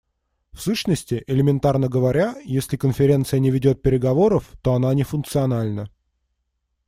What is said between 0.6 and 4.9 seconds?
сущности, элементарно говоря, если Конференция не ведет переговоров, то